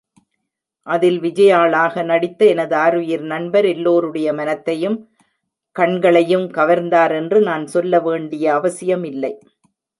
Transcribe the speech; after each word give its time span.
அதில் 0.87 1.19
விஜயாளாக 1.19 2.03
நடித்த 2.03 2.45
எனதாருயிர் 2.45 3.25
நண்பர் 3.25 3.65
எல்லோருடைய 3.65 4.33
மனத்தையும் 4.33 4.97
கண்களையும் 5.75 6.47
கவர்ந்தார் 6.51 7.15
என்று 7.15 7.41
நான் 7.41 7.67
சொல்ல 7.67 7.99
வேண்டிய 7.99 8.53
அவசியமில்லை. 8.53 9.33